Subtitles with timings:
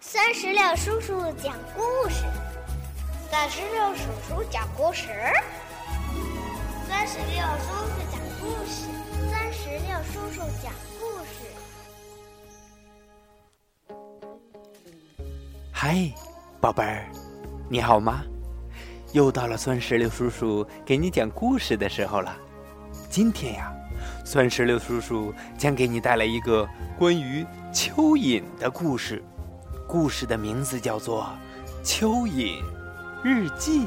[0.00, 2.22] 三十六叔叔讲故事，
[3.30, 5.08] 三十六叔叔讲故事，
[6.88, 8.86] 三十六叔叔讲故事，
[9.28, 11.50] 三十六叔叔讲故事。
[15.72, 15.96] 嗨，
[16.60, 17.04] 宝贝儿，
[17.68, 18.22] 你好吗？
[19.12, 22.36] 又到了酸石榴叔叔给你讲故事的时候了。
[23.10, 23.74] 今天呀，
[24.24, 29.20] 酸石榴叔叔将给你带来一个关于蚯蚓的故事。
[29.88, 31.26] 故事的名字叫做
[31.86, 32.62] 《蚯蚓
[33.24, 33.80] 日记》。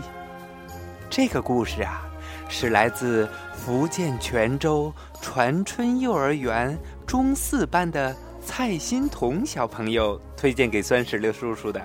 [1.12, 2.02] 这个故事啊，
[2.50, 6.76] 是来自福建泉州传春幼儿园
[7.06, 11.80] 中四班的蔡欣彤小朋友推荐给酸石榴叔叔的。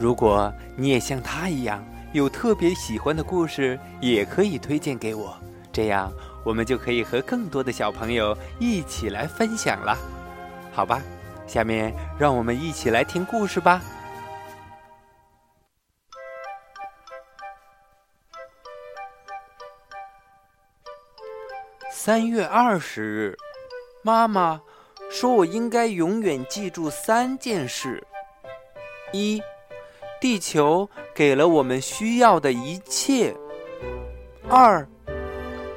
[0.00, 5.36] 如果你也像他一样有特别喜欢的故事，也可以推荐给我，
[5.72, 6.12] 这样
[6.44, 9.96] 我们就可以和更多的小朋友一起来分享了，
[10.72, 11.00] 好吧？
[11.48, 13.80] 下面让我们一起来听故事吧。
[21.90, 23.36] 三月二十日，
[24.02, 24.60] 妈妈
[25.10, 28.06] 说我应该永远记住三件事：
[29.12, 29.42] 一，
[30.20, 33.34] 地球给了我们需要的一切；
[34.48, 34.86] 二，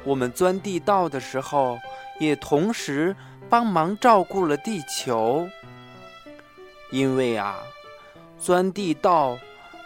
[0.04, 1.78] 我们钻地道的时候，
[2.20, 3.16] 也同时
[3.50, 5.46] 帮忙照顾了地球。
[6.92, 7.58] 因为啊，
[8.38, 9.38] 钻地道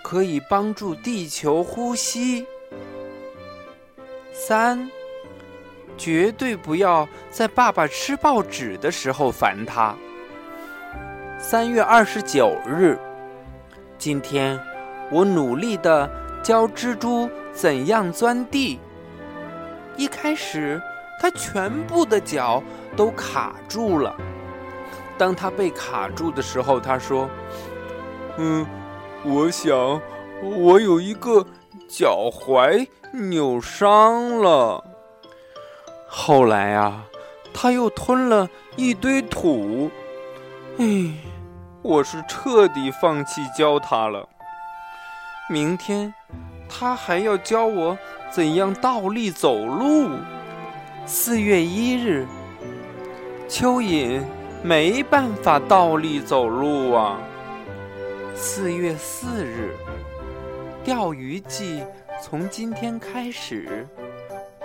[0.02, 2.44] 可以帮助地球呼吸。
[4.32, 4.90] 三，
[5.96, 9.94] 绝对不要在爸爸吃报纸的时候烦他。
[11.38, 12.98] 三月二十九日，
[13.96, 14.60] 今天
[15.12, 16.10] 我努力的
[16.42, 18.80] 教蜘蛛怎样钻地。
[19.96, 20.82] 一开始，
[21.22, 22.60] 它全部的脚
[22.96, 24.14] 都卡住了。
[25.18, 27.28] 当他被卡住的时候，他说
[28.36, 28.66] ：“嗯，
[29.24, 30.00] 我想
[30.42, 31.46] 我有一个
[31.88, 34.84] 脚踝扭伤了。”
[36.08, 37.04] 后来啊，
[37.52, 39.90] 他又吞了一堆土。
[40.78, 41.14] 哎，
[41.82, 44.28] 我是彻底放弃教他了。
[45.48, 46.12] 明天
[46.68, 47.96] 他还要教我
[48.30, 50.10] 怎样倒立走路。
[51.06, 52.26] 四月一日，
[53.48, 54.22] 蚯蚓。
[54.62, 57.20] 没办法倒立走路啊！
[58.34, 59.74] 四月四日，
[60.84, 61.82] 钓鱼季
[62.20, 63.86] 从今天开始，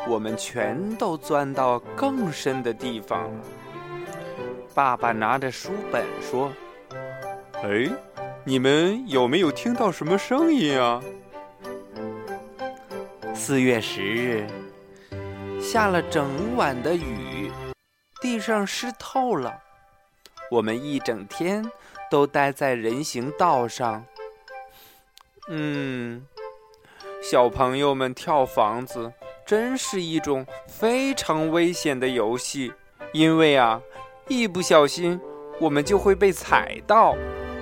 [0.07, 3.43] 我们全都钻到更深的地方了。
[4.73, 6.51] 爸爸拿着书本说
[7.63, 7.89] ：“哎，
[8.43, 11.01] 你们有没有听到什么声音啊？”
[13.35, 14.47] 四月十日，
[15.61, 17.51] 下了整晚的雨，
[18.21, 19.53] 地上湿透了。
[20.51, 21.65] 我们一整天
[22.09, 24.03] 都待在人行道上。
[25.47, 26.27] 嗯，
[27.23, 29.13] 小朋友们跳房子
[29.45, 32.73] 真是一种非常危险的游戏，
[33.13, 33.81] 因为啊，
[34.27, 35.17] 一不小心
[35.57, 37.15] 我们就会被踩到。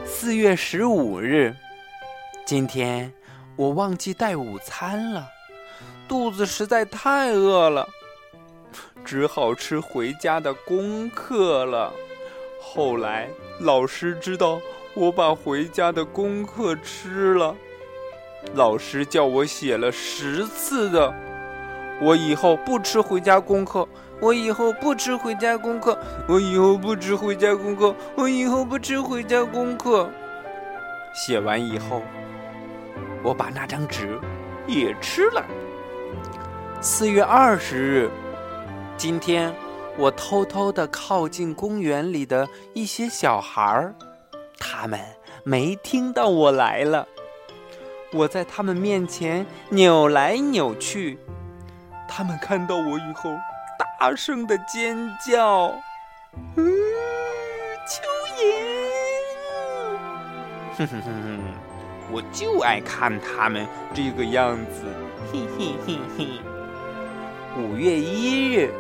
[0.04, 1.56] 四月十五日，
[2.44, 3.14] 今天
[3.56, 5.28] 我忘记带午餐了，
[6.08, 7.88] 肚子实在太饿了，
[9.06, 11.94] 只好吃回家的功课了。
[12.60, 14.60] 后来，老师知道
[14.94, 17.56] 我把回家的功课吃了，
[18.54, 21.14] 老师叫我写了十次的。
[22.02, 23.88] 我以后不吃回家功课，
[24.20, 25.98] 我以后不吃回家功课，
[26.28, 30.10] 我以后不吃回家功课，我以后不吃回家功课。
[31.14, 32.02] 写完以后，
[33.24, 34.20] 我把那张纸
[34.68, 35.44] 也吃了。
[36.82, 38.10] 四月二十日，
[38.96, 39.54] 今天。
[40.00, 43.94] 我偷偷的靠近公园里的一些小孩儿，
[44.58, 44.98] 他们
[45.44, 47.06] 没听到我来了。
[48.14, 51.20] 我在他们面前扭来扭去，
[52.08, 53.30] 他们看到我以后，
[54.00, 55.74] 大声的尖叫
[56.56, 56.66] ：“嗯，
[57.86, 58.00] 蚯
[58.40, 58.42] 蚓！”
[60.80, 61.40] 哼哼哼哼，
[62.10, 64.86] 我就爱看他们这个样子。
[65.34, 66.28] 嘿嘿嘿嘿。
[67.58, 68.72] 五月一日。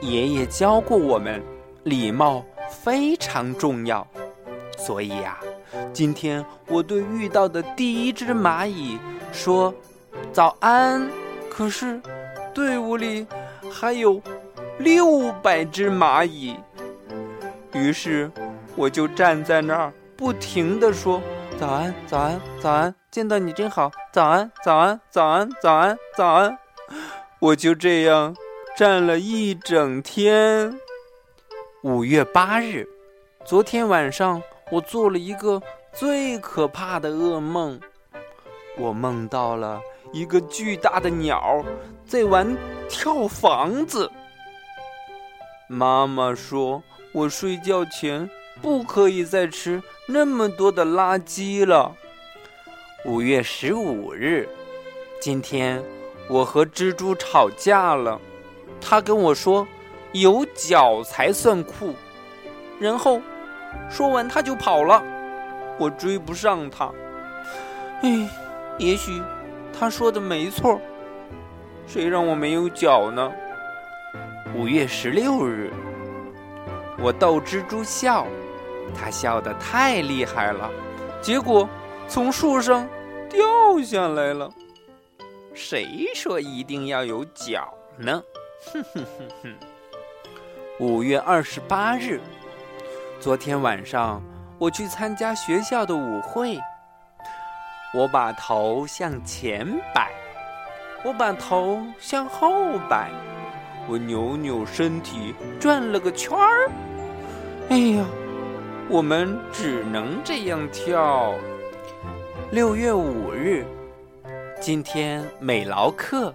[0.00, 1.42] 爷爷教过我们，
[1.84, 4.06] 礼貌非常重要。
[4.76, 5.38] 所以呀，
[5.92, 8.98] 今天我对遇到的第一只蚂蚁
[9.32, 9.72] 说
[10.32, 11.08] ：“早安。”
[11.48, 12.00] 可是，
[12.52, 13.26] 队伍里
[13.70, 14.20] 还有
[14.78, 16.56] 六百只蚂蚁。
[17.72, 18.30] 于是，
[18.74, 21.22] 我就站在那儿，不停地说
[21.58, 22.94] ：“早安，早安，早安！
[23.10, 23.90] 见到你真好。
[24.12, 26.58] 早安，早安，早安，早安，早安！”
[27.38, 28.34] 我就这样。
[28.76, 30.80] 站了一整天。
[31.84, 32.88] 五月八日，
[33.44, 34.42] 昨天晚上
[34.72, 35.62] 我做了一个
[35.92, 37.80] 最可怕的噩梦。
[38.76, 39.80] 我梦到了
[40.12, 41.64] 一个巨大的鸟
[42.04, 42.56] 在玩
[42.88, 44.10] 跳房子。
[45.68, 46.82] 妈妈说
[47.12, 48.28] 我睡觉前
[48.60, 51.94] 不可以再吃那么多的垃圾了。
[53.04, 54.48] 五月十五日，
[55.20, 55.80] 今天
[56.28, 58.20] 我和蜘蛛吵架了，
[58.80, 59.66] 他跟我说
[60.12, 61.94] 有脚才算酷，
[62.78, 63.20] 然后
[63.90, 65.02] 说完他就跑了，
[65.78, 66.90] 我追不上他。
[68.02, 68.28] 唉。
[68.76, 69.22] 也许
[69.72, 70.80] 他说的没错，
[71.86, 73.32] 谁让我没有脚呢？
[74.56, 75.72] 五月十六日，
[76.98, 78.26] 我逗蜘蛛笑，
[78.92, 80.68] 它笑得太厉害了，
[81.22, 81.68] 结果
[82.08, 82.84] 从树上
[83.30, 84.50] 掉下来了。
[85.54, 88.20] 谁说一定要有脚呢？
[88.72, 89.54] 哼哼哼哼。
[90.80, 92.20] 五月二十八日，
[93.20, 94.22] 昨天晚上
[94.58, 96.58] 我去参加学校的舞会。
[97.92, 99.64] 我把头向前
[99.94, 100.10] 摆，
[101.04, 103.10] 我把头向后摆，
[103.88, 106.68] 我扭扭身体转了个圈儿。
[107.68, 108.04] 哎呀，
[108.88, 111.34] 我们只能这样跳。
[112.50, 113.64] 六月五日，
[114.60, 116.34] 今天美劳课，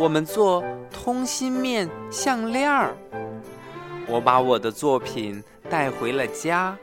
[0.00, 2.96] 我们做通心面项链儿。
[4.06, 6.74] 我把我的作品带回了家。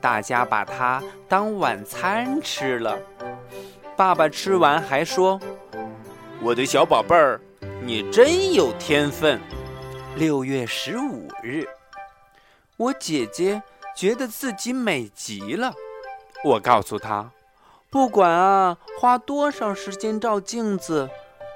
[0.00, 2.98] 大家把它当晚餐吃了。
[3.96, 5.38] 爸爸吃完还说
[6.42, 7.40] ：“我的小宝贝儿，
[7.84, 9.38] 你真有天分。”
[10.18, 11.68] 六月十五日，
[12.76, 13.62] 我姐姐
[13.94, 15.72] 觉得自己美极了。
[16.42, 17.30] 我告诉她，
[17.90, 21.08] 不管啊花多少时间照镜子，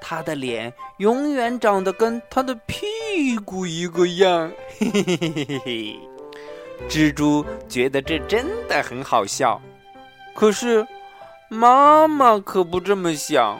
[0.07, 4.53] 他的脸永远长得跟他的屁股一个样。
[4.79, 5.99] 嘿嘿嘿嘿嘿。
[6.91, 9.59] 蜘蛛觉得这真的很好笑，
[10.35, 10.87] 可是
[11.49, 13.59] 妈妈可不这么想。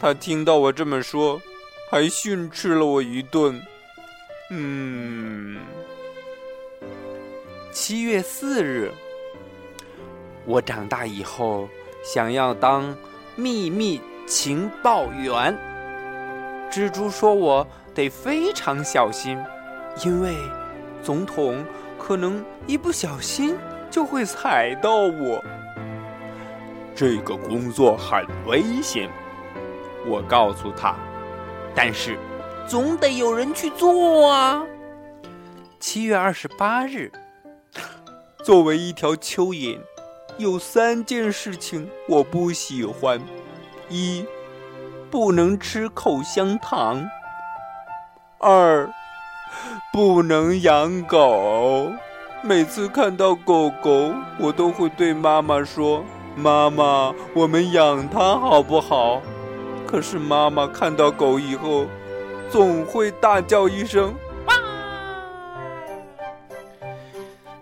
[0.00, 1.40] 她听到我这么说，
[1.88, 3.62] 还训斥了我一顿。
[4.50, 5.60] 嗯，
[7.70, 8.90] 七月四日，
[10.46, 11.68] 我长大以后
[12.02, 12.96] 想要当
[13.36, 15.56] 秘密情报员。
[16.70, 19.38] 蜘蛛说我得非常小心，
[20.04, 20.34] 因为
[21.02, 21.64] 总统。
[21.96, 23.56] 可能一不小心
[23.90, 25.42] 就会踩到我。
[26.94, 29.08] 这个工作很危险，
[30.06, 30.94] 我告诉他。
[31.74, 32.18] 但是，
[32.68, 34.66] 总得有人去做啊。
[35.80, 37.10] 七月二十八日，
[38.42, 39.78] 作为一条蚯蚓，
[40.36, 43.18] 有三件事情我不喜欢：
[43.94, 44.26] 一，
[45.08, 47.04] 不能吃口香糖；
[48.38, 48.90] 二。
[49.92, 51.92] 不能养狗。
[52.42, 56.04] 每次看到狗狗，我都会对妈妈说
[56.34, 59.22] ：“妈妈，我们养它好不好？”
[59.86, 61.86] 可是妈妈看到狗以后，
[62.50, 64.12] 总会大叫一声
[64.46, 64.54] ：“哇！”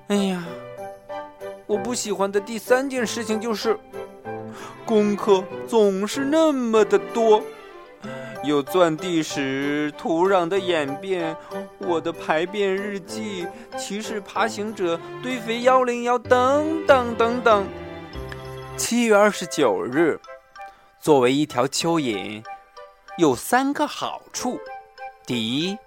[0.09, 0.43] 哎呀，
[1.67, 3.79] 我不喜欢的第三件事情就是，
[4.93, 7.43] 功课总是那么的多。
[8.45, 11.35] 有钻地史、土壤的演变、
[11.79, 13.47] 我的排便日记、
[13.79, 17.67] 骑士爬行者、堆肥幺零幺等等等等。
[18.77, 20.21] 七月二十九日，
[21.01, 22.45] 作为一条蚯蚓，
[23.17, 24.61] 有三个好处：
[25.25, 25.79] 第一，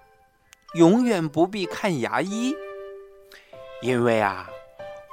[0.73, 2.55] 永远不必看牙医，
[3.83, 4.49] 因为啊，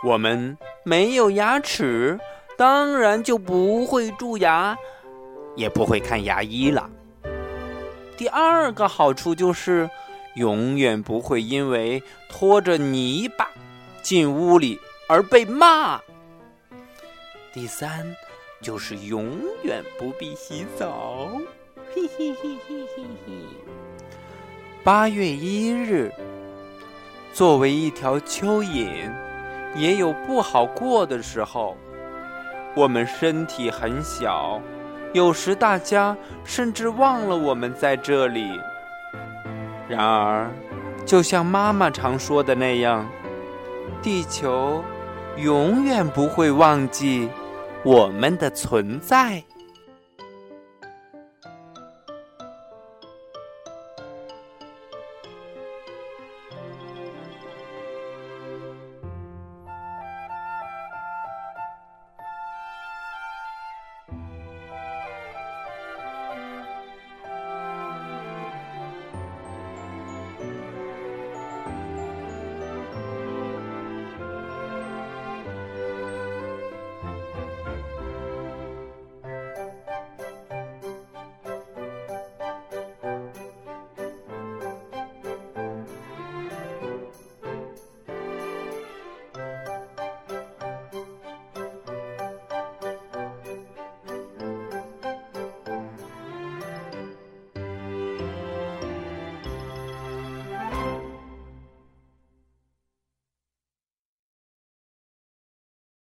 [0.02, 2.18] 我们没有牙齿，
[2.56, 4.76] 当然就不会蛀牙，
[5.56, 6.88] 也不会看牙医了。
[8.16, 9.88] 第二个好处就是，
[10.36, 13.48] 永远不会因为拖着泥巴
[14.02, 14.78] 进屋里
[15.08, 16.00] 而被骂。
[17.52, 18.14] 第三，
[18.60, 19.28] 就是永
[19.62, 21.32] 远不必洗澡。
[21.94, 23.32] 嘿嘿嘿嘿嘿嘿。
[24.84, 26.12] 八月一日，
[27.32, 29.12] 作为一条蚯蚓，
[29.74, 31.76] 也有不好过的时候。
[32.74, 34.60] 我们身体很小。
[35.12, 38.58] 有时大家甚至忘了我们在这里。
[39.88, 40.50] 然而，
[41.04, 43.06] 就像妈妈常说的那样，
[44.00, 44.82] 地球
[45.36, 47.28] 永远不会忘记
[47.84, 49.42] 我们的存在。